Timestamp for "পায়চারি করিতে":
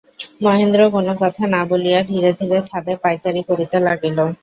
3.03-3.77